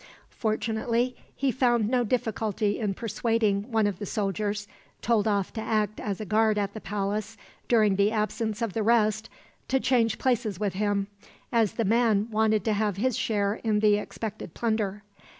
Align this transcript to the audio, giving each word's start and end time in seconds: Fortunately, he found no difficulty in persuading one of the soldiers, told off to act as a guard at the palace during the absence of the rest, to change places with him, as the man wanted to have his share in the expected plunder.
Fortunately, 0.31 1.15
he 1.35 1.51
found 1.51 1.87
no 1.87 2.03
difficulty 2.03 2.79
in 2.79 2.95
persuading 2.95 3.71
one 3.71 3.85
of 3.85 3.99
the 3.99 4.05
soldiers, 4.07 4.67
told 5.03 5.27
off 5.27 5.53
to 5.53 5.61
act 5.61 5.99
as 5.99 6.19
a 6.19 6.25
guard 6.25 6.57
at 6.57 6.73
the 6.73 6.81
palace 6.81 7.37
during 7.67 7.97
the 7.97 8.09
absence 8.11 8.63
of 8.63 8.73
the 8.73 8.81
rest, 8.81 9.29
to 9.67 9.79
change 9.79 10.17
places 10.17 10.59
with 10.59 10.73
him, 10.73 11.05
as 11.51 11.73
the 11.73 11.85
man 11.85 12.27
wanted 12.31 12.65
to 12.65 12.73
have 12.73 12.97
his 12.97 13.15
share 13.15 13.61
in 13.63 13.79
the 13.79 13.97
expected 13.97 14.55
plunder. 14.55 15.03